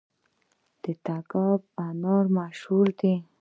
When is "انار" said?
1.87-2.25